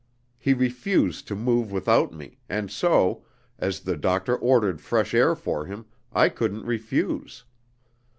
He 0.39 0.55
refused 0.55 1.27
to 1.27 1.35
move 1.35 1.71
without 1.71 2.11
me, 2.11 2.39
and 2.49 2.71
so, 2.71 3.23
as 3.59 3.81
the 3.81 3.95
doctor 3.95 4.35
ordered 4.35 4.81
fresh 4.81 5.13
air 5.13 5.35
for 5.35 5.67
him, 5.67 5.85
I 6.11 6.27
couldn't 6.27 6.65
refuse. 6.65 7.43